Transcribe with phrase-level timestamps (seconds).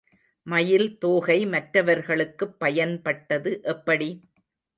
[0.47, 4.09] மயில் தோகை மற்றவர்களுக்குப் பயன்பட்டது எப்படி?